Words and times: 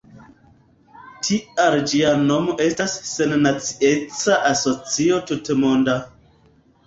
Tial 1.27 1.75
ĝia 1.91 2.13
nomo 2.21 2.55
estas 2.65 2.95
Sennacieca 3.09 4.39
Asocio 4.53 5.19
Tutmonda. 5.33 5.99